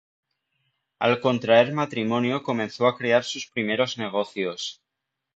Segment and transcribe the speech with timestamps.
[1.07, 4.81] Al contraer matrimonio comenzó a crear sus primeros negocios.